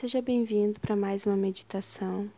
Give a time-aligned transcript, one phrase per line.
[0.00, 2.30] Seja bem-vindo para mais uma meditação.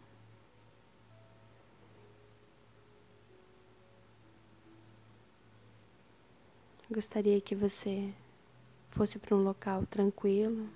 [6.90, 8.14] Gostaria que você
[8.92, 10.70] fosse para um local tranquilo.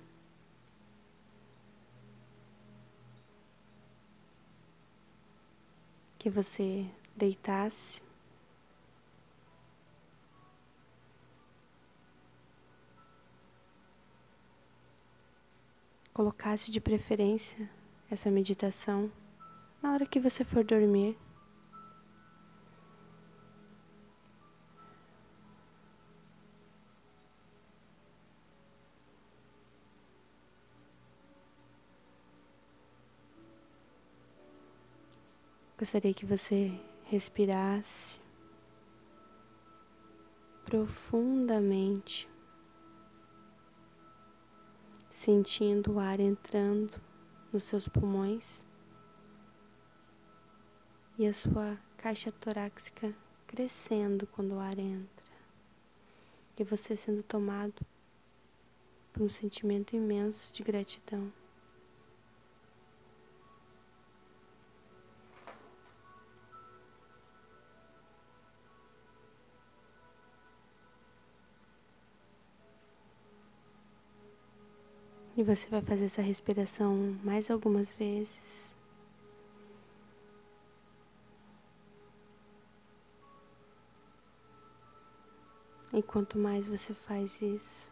[6.19, 8.04] Que você deitasse.
[16.15, 17.69] Colocasse de preferência
[18.09, 19.11] essa meditação
[19.83, 21.17] na hora que você for dormir.
[35.77, 38.21] Gostaria que você respirasse
[40.63, 42.25] profundamente,
[45.15, 47.01] sentindo o ar entrando
[47.51, 48.65] nos seus pulmões
[51.17, 53.15] e a sua caixa torácica
[53.47, 55.25] crescendo quando o ar entra,
[56.59, 57.81] e você sendo tomado
[59.13, 61.31] por um sentimento imenso de gratidão.
[75.37, 78.73] E você vai fazer essa respiração mais algumas vezes.
[85.93, 87.91] E quanto mais você faz isso,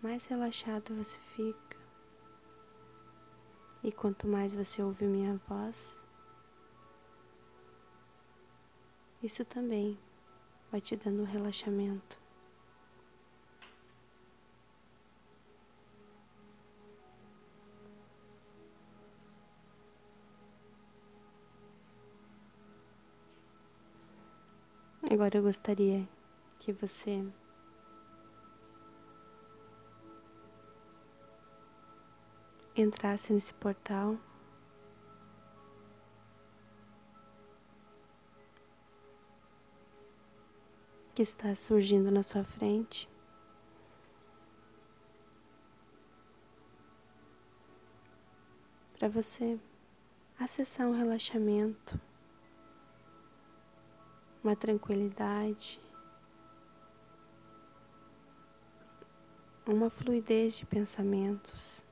[0.00, 1.76] mais relaxado você fica.
[3.82, 6.02] E quanto mais você ouve minha voz,
[9.22, 9.98] isso também
[10.70, 12.23] vai te dando relaxamento.
[25.14, 26.08] Agora eu gostaria
[26.58, 27.24] que você
[32.74, 34.18] entrasse nesse portal.
[41.14, 43.08] Que está surgindo na sua frente.
[48.98, 49.60] Para você
[50.40, 52.00] acessar um relaxamento
[54.44, 55.80] uma tranquilidade,
[59.66, 61.82] uma fluidez de pensamentos.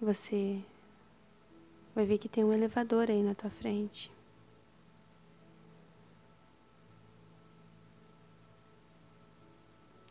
[0.00, 0.62] Você
[1.94, 4.10] vai ver que tem um elevador aí na tua frente.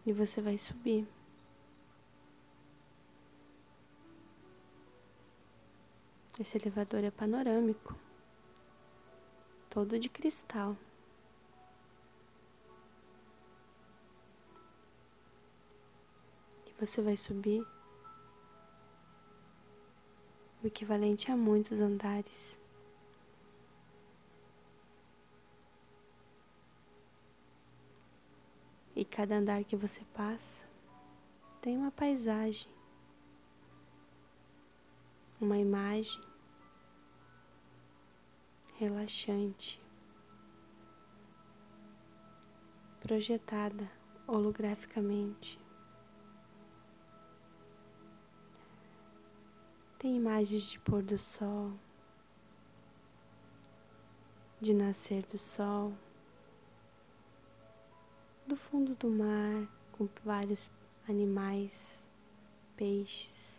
[0.05, 1.07] E você vai subir.
[6.37, 7.95] Esse elevador é panorâmico,
[9.69, 10.75] todo de cristal.
[16.67, 17.65] E você vai subir
[20.61, 22.59] o equivalente a muitos andares.
[28.93, 30.65] E cada andar que você passa
[31.61, 32.69] tem uma paisagem
[35.39, 36.21] uma imagem
[38.77, 39.81] relaxante,
[42.99, 43.89] projetada
[44.27, 45.59] holograficamente.
[49.99, 51.71] Tem imagens de pôr do sol,
[54.59, 55.93] de nascer do sol,
[58.45, 60.69] do fundo do mar com vários
[61.07, 62.07] animais,
[62.75, 63.54] peixes.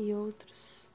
[0.00, 0.88] E outros.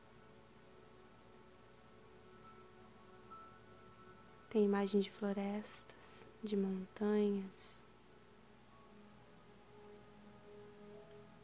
[4.49, 7.83] Tem imagem de florestas, de montanhas,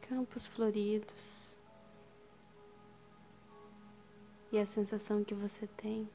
[0.00, 1.56] campos floridos.
[4.50, 6.08] E a sensação que você tem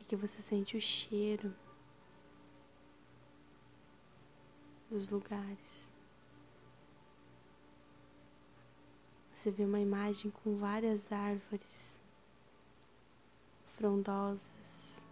[0.00, 1.54] é que você sente o cheiro
[4.90, 5.97] dos lugares.
[9.38, 12.02] Você vê uma imagem com várias árvores
[13.76, 15.04] frondosas.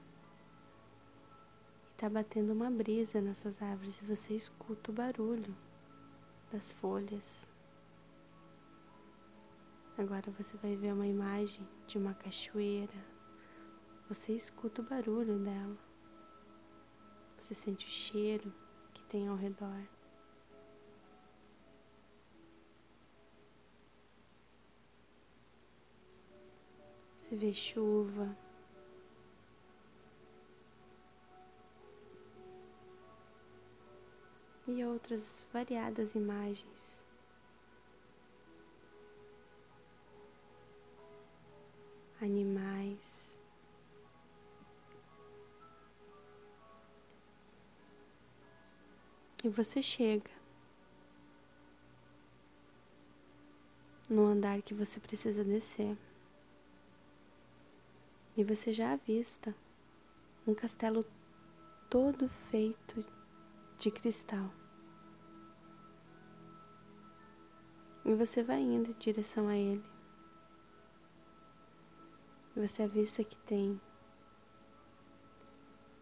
[1.89, 5.55] E tá batendo uma brisa nessas árvores e você escuta o barulho
[6.51, 7.49] das folhas.
[9.97, 13.07] Agora você vai ver uma imagem de uma cachoeira.
[14.09, 15.79] Você escuta o barulho dela.
[17.39, 18.53] Você sente o cheiro
[18.93, 19.96] que tem ao redor.
[27.27, 28.37] Você vê chuva.
[34.69, 37.05] E outras variadas imagens.
[42.21, 43.39] animais.
[49.45, 50.31] E você chega
[54.09, 55.97] no andar que você precisa descer.
[58.37, 59.55] E você já avista
[60.47, 61.05] um castelo
[61.89, 63.05] todo feito
[63.79, 64.51] de cristal.
[68.05, 69.85] E você vai indo em direção a ele.
[72.55, 73.81] Você avista que tem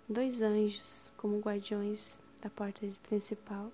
[0.08, 3.72] dois anjos como guardiões da porta principal.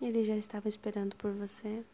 [0.00, 1.84] Eles já estavam esperando por você.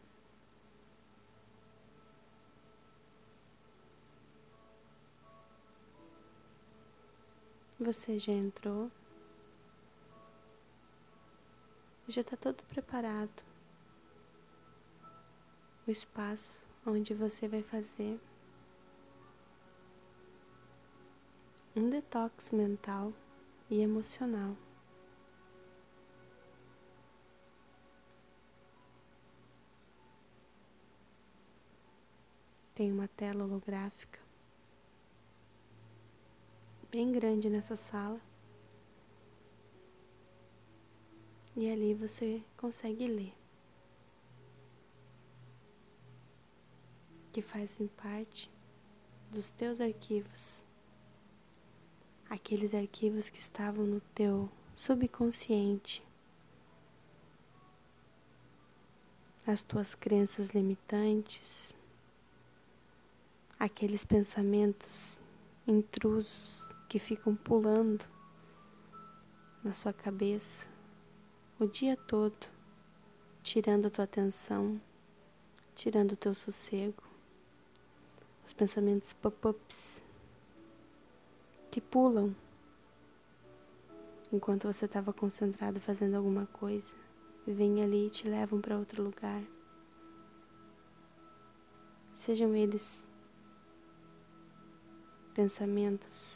[7.77, 8.89] Você já entrou.
[12.07, 13.43] Já está todo preparado.
[15.85, 18.17] O espaço onde você vai fazer
[21.75, 23.11] um detox mental
[23.69, 24.55] e emocional.
[32.73, 34.24] Tem uma tela holográfica
[36.91, 38.19] bem grande nessa sala.
[41.55, 43.33] E ali você consegue ler.
[47.35, 48.49] que fazem parte
[49.29, 50.63] dos teus arquivos,
[52.29, 56.01] aqueles arquivos que estavam no teu subconsciente,
[59.45, 61.75] as tuas crenças limitantes,
[63.59, 65.19] aqueles pensamentos
[65.67, 68.05] intrusos que ficam pulando
[69.63, 70.67] na sua cabeça
[71.59, 72.47] o dia todo,
[73.41, 74.79] tirando a tua atenção,
[75.75, 77.03] tirando o teu sossego
[78.45, 80.03] os pensamentos pop-ups
[81.71, 82.35] que pulam
[84.31, 86.95] enquanto você estava concentrado fazendo alguma coisa,
[87.47, 89.41] vêm ali e te levam para outro lugar.
[92.13, 93.07] Sejam eles
[95.33, 96.34] pensamentos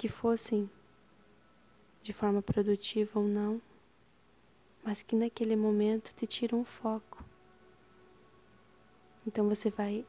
[0.00, 0.70] que fossem
[2.02, 3.60] de forma produtiva ou não,
[4.82, 7.22] mas que naquele momento te tiram o foco
[9.26, 10.06] então você vai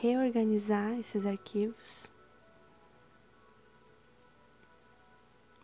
[0.00, 2.08] reorganizar esses arquivos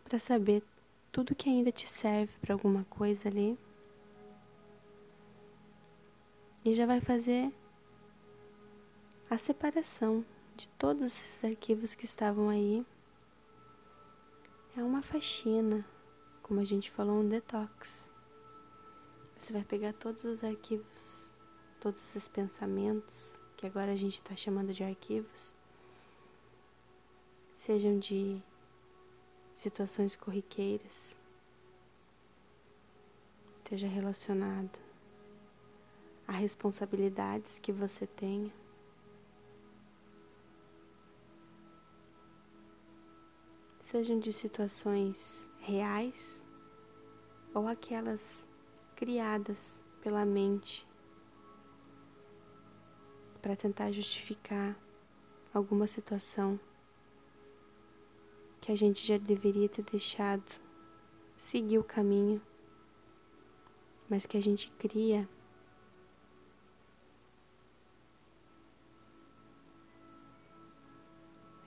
[0.05, 0.63] para saber
[1.11, 3.59] tudo que ainda te serve para alguma coisa ali.
[6.63, 7.53] E já vai fazer
[9.29, 10.25] a separação
[10.59, 12.85] de todos esses arquivos que estavam aí.
[14.75, 15.85] É uma faxina,
[16.43, 18.11] como a gente falou, um detox.
[19.37, 21.29] Você vai pegar todos os arquivos
[21.79, 25.55] todos esses pensamentos, que agora a gente está chamando de arquivos,
[27.53, 28.41] sejam de
[29.55, 31.17] situações corriqueiras,
[33.57, 34.77] esteja relacionado
[36.27, 38.51] a responsabilidades que você tenha.
[43.91, 46.47] Sejam de situações reais
[47.55, 48.47] ou aquelas
[48.95, 50.87] criadas pela mente
[53.41, 54.77] para tentar justificar
[55.51, 56.59] alguma situação
[58.61, 60.61] que a gente já deveria ter deixado
[61.35, 62.39] seguir o caminho,
[64.07, 65.27] mas que a gente cria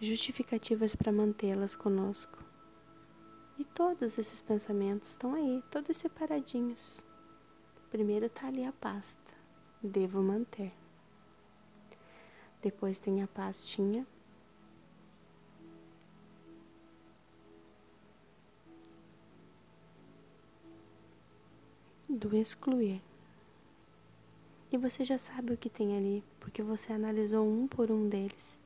[0.03, 2.37] justificativas para mantê-las conosco.
[3.57, 7.01] E todos esses pensamentos estão aí, todos separadinhos.
[7.91, 9.33] Primeiro está ali a pasta,
[9.81, 10.73] devo manter.
[12.61, 14.07] Depois tem a pastinha.
[22.09, 23.01] Do excluir.
[24.71, 28.62] E você já sabe o que tem ali, porque você analisou um por um deles.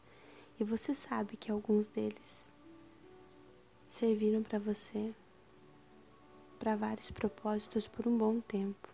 [0.58, 2.52] E você sabe que alguns deles
[3.86, 5.14] serviram para você
[6.58, 8.88] para vários propósitos por um bom tempo.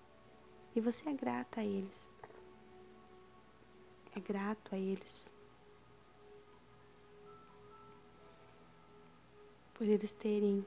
[0.74, 2.10] E você é grata a eles.
[4.14, 5.30] É grato a eles.
[9.74, 10.66] Por eles terem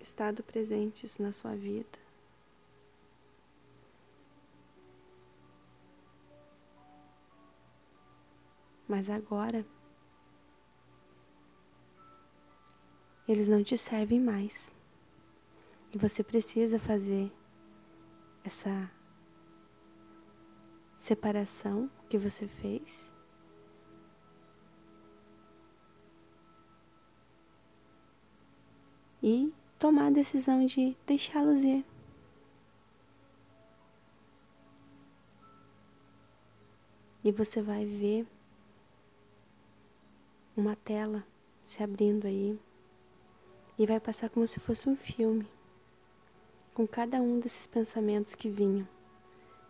[0.00, 2.03] estado presentes na sua vida.
[8.94, 9.66] Mas agora
[13.26, 14.70] eles não te servem mais.
[15.92, 17.28] E você precisa fazer
[18.44, 18.88] essa
[20.96, 23.12] separação que você fez.
[29.20, 31.84] E tomar a decisão de deixá-los ir.
[37.24, 38.24] E você vai ver
[40.56, 41.24] uma tela
[41.64, 42.58] se abrindo aí
[43.78, 45.46] e vai passar como se fosse um filme
[46.72, 48.86] com cada um desses pensamentos que vinham.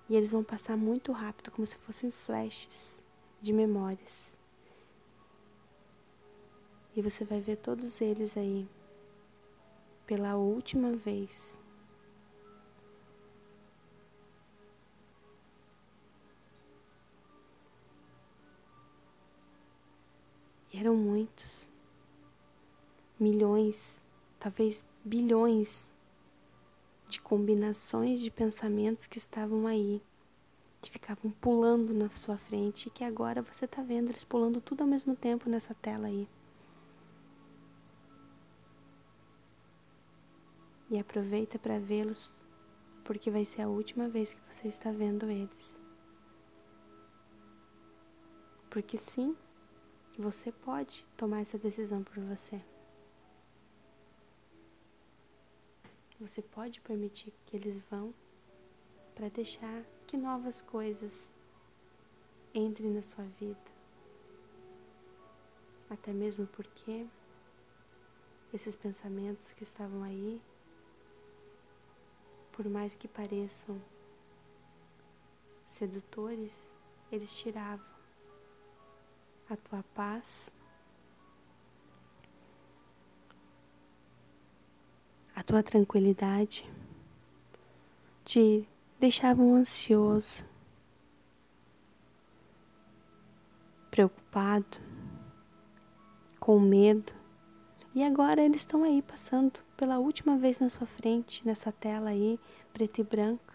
[0.09, 3.01] E eles vão passar muito rápido, como se fossem flashes
[3.41, 4.37] de memórias.
[6.95, 8.69] E você vai ver todos eles aí
[10.07, 11.59] pela última vez.
[20.77, 21.69] Eram muitos,
[23.19, 24.03] milhões,
[24.41, 25.95] talvez bilhões
[27.07, 30.03] de combinações de pensamentos que estavam aí,
[30.83, 34.81] que ficavam pulando na sua frente e que agora você está vendo eles pulando tudo
[34.81, 36.29] ao mesmo tempo nessa tela aí.
[40.91, 42.35] E aproveita para vê-los,
[43.05, 45.79] porque vai ser a última vez que você está vendo eles.
[48.69, 49.37] Porque sim,
[50.23, 52.61] você pode tomar essa decisão por você.
[56.21, 58.15] Você pode permitir que eles vão
[59.15, 61.35] para deixar que novas coisas
[62.55, 63.75] entrem na sua vida.
[65.91, 67.07] Até mesmo porque
[68.53, 70.41] esses pensamentos que estavam aí
[72.55, 73.83] por mais que pareçam
[75.67, 76.73] sedutores,
[77.11, 77.94] eles tiravam
[79.55, 80.51] a tua paz,
[85.35, 86.69] a tua tranquilidade,
[88.25, 88.69] te
[88.99, 90.45] deixavam ansioso,
[93.91, 94.79] preocupado,
[96.41, 97.13] com medo.
[97.95, 102.41] E agora eles estão aí passando pela última vez na sua frente, nessa tela aí,
[102.73, 103.55] preto e branco.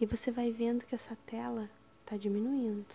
[0.00, 2.86] E você vai vendo que essa tela está diminuindo,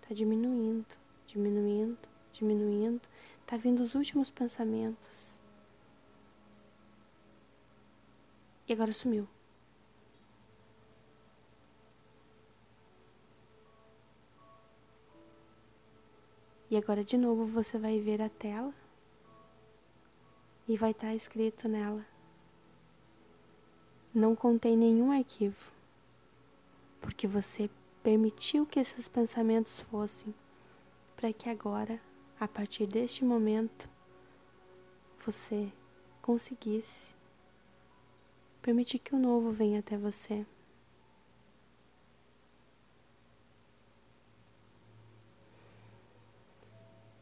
[0.00, 0.86] está diminuindo,
[1.30, 1.98] diminuindo,
[2.32, 3.00] diminuindo.
[3.42, 5.38] Está vindo os últimos pensamentos.
[8.68, 9.26] E agora sumiu.
[16.70, 18.72] E agora de novo você vai ver a tela
[20.68, 22.06] e vai estar tá escrito nela:
[24.14, 25.72] Não contém nenhum arquivo,
[27.00, 27.68] porque você
[28.04, 30.32] permitiu que esses pensamentos fossem,
[31.20, 32.00] para que agora,
[32.40, 33.86] a partir deste momento,
[35.22, 35.70] você
[36.22, 37.14] conseguisse
[38.62, 40.46] permitir que o novo venha até você.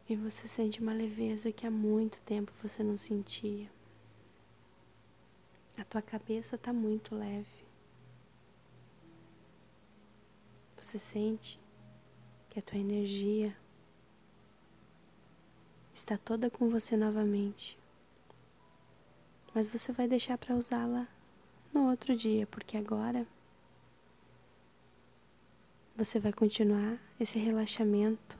[0.09, 3.69] E você sente uma leveza que há muito tempo você não sentia.
[5.77, 7.67] A tua cabeça está muito leve.
[10.79, 11.59] Você sente
[12.49, 13.57] que a tua energia
[15.99, 17.79] está toda com você novamente.
[19.55, 21.07] Mas você vai deixar para usá-la
[21.73, 23.27] no outro dia, porque agora
[25.97, 28.39] você vai continuar esse relaxamento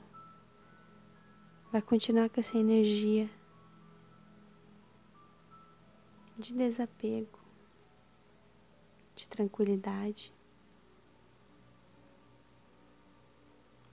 [1.71, 3.29] vai continuar com essa energia
[6.37, 7.39] de desapego,
[9.15, 10.33] de tranquilidade.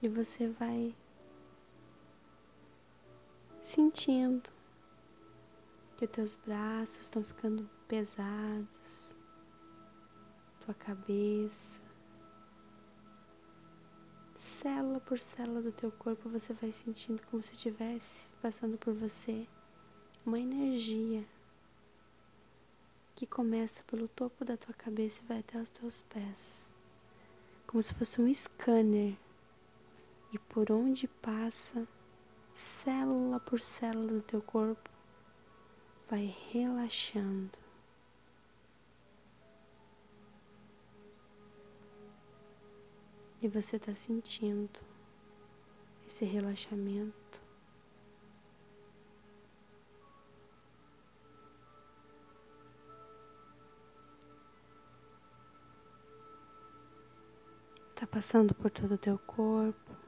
[0.01, 0.95] E você vai
[3.67, 4.49] sentindo
[5.97, 9.17] que teus braços estão ficando pesados,
[10.65, 11.81] tua cabeça,
[14.39, 19.49] célula por célula do teu corpo, você vai sentindo como se estivesse passando por você
[20.25, 21.25] uma energia
[23.17, 26.71] que começa pelo topo da tua cabeça e vai até os teus pés,
[27.67, 29.17] como se fosse um scanner.
[30.33, 31.87] E por onde passa,
[32.57, 34.89] célula por célula do teu corpo,
[36.09, 37.59] vai relaxando.
[43.43, 44.81] E você está sentindo
[46.07, 47.15] esse relaxamento.
[57.91, 60.06] Está passando por todo o teu corpo.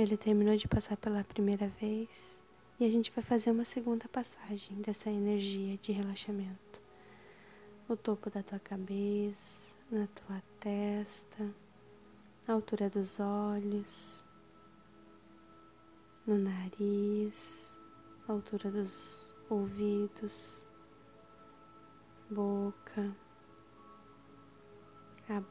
[0.00, 2.40] Ele terminou de passar pela primeira vez
[2.78, 6.80] e a gente vai fazer uma segunda passagem dessa energia de relaxamento.
[7.86, 11.54] O topo da tua cabeça, na tua testa,
[12.48, 14.24] altura dos olhos,
[16.26, 17.76] no nariz,
[18.26, 20.64] altura dos ouvidos,
[22.30, 23.14] boca,
[25.28, 25.42] a,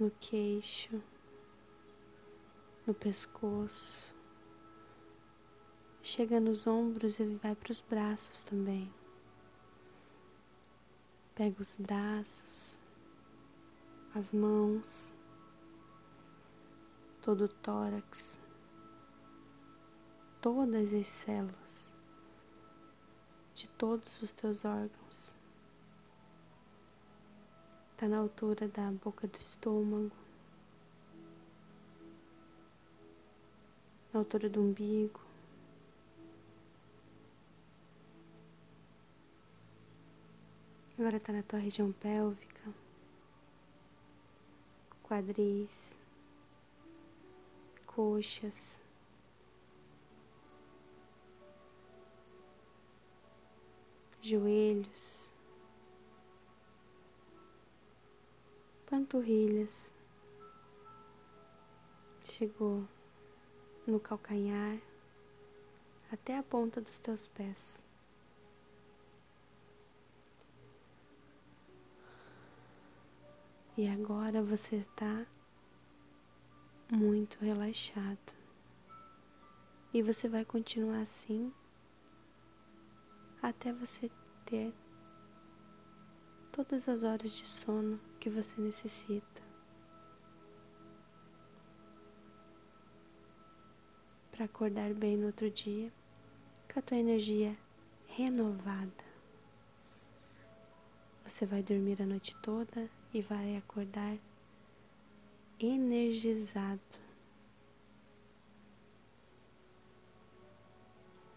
[0.00, 1.00] no queixo
[2.86, 4.14] no pescoço,
[6.02, 8.92] chega nos ombros e vai para os braços também.
[11.34, 12.78] Pega os braços,
[14.14, 15.12] as mãos,
[17.20, 18.36] todo o tórax,
[20.40, 21.92] todas as células
[23.52, 25.34] de todos os teus órgãos.
[27.92, 30.25] Está na altura da boca do estômago.
[34.16, 35.20] Na altura do umbigo.
[40.98, 42.62] Agora está na tua região pélvica,
[45.02, 45.94] quadris,
[47.84, 48.80] coxas.
[54.22, 55.32] Joelhos,
[58.86, 59.92] panturrilhas,
[62.24, 62.88] chegou
[63.86, 64.78] no calcanhar
[66.10, 67.82] até a ponta dos teus pés.
[73.76, 75.26] E agora você está
[76.90, 78.34] muito relaxado.
[79.92, 81.52] E você vai continuar assim
[83.42, 84.10] até você
[84.46, 84.74] ter
[86.50, 89.35] todas as horas de sono que você necessita.
[94.36, 95.90] Para acordar bem no outro dia
[96.70, 97.56] com a tua energia
[98.06, 98.92] renovada.
[101.24, 104.14] Você vai dormir a noite toda e vai acordar
[105.58, 106.78] energizado,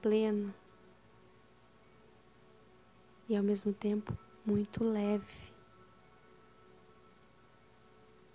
[0.02, 0.54] pleno
[3.30, 5.54] e ao mesmo tempo muito leve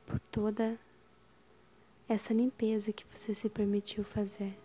[0.07, 0.81] por toda
[2.14, 4.57] essa limpeza que você se permitiu fazer.